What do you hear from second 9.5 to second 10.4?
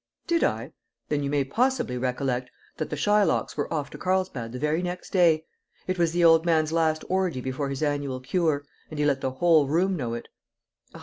room know it.